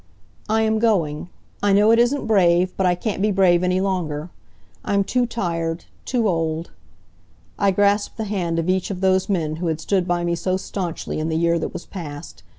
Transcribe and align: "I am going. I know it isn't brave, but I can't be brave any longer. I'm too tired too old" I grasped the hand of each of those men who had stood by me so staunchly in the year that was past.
"I 0.49 0.63
am 0.63 0.79
going. 0.79 1.29
I 1.61 1.73
know 1.73 1.91
it 1.91 1.99
isn't 1.99 2.25
brave, 2.25 2.75
but 2.75 2.87
I 2.87 2.95
can't 2.95 3.21
be 3.21 3.29
brave 3.29 3.61
any 3.63 3.79
longer. 3.79 4.31
I'm 4.83 5.03
too 5.03 5.27
tired 5.27 5.85
too 6.05 6.27
old" 6.27 6.71
I 7.59 7.69
grasped 7.69 8.17
the 8.17 8.23
hand 8.23 8.57
of 8.57 8.67
each 8.67 8.89
of 8.89 9.01
those 9.01 9.29
men 9.29 9.57
who 9.57 9.67
had 9.67 9.79
stood 9.79 10.07
by 10.07 10.23
me 10.23 10.33
so 10.33 10.57
staunchly 10.57 11.19
in 11.19 11.29
the 11.29 11.37
year 11.37 11.59
that 11.59 11.71
was 11.71 11.85
past. 11.85 12.41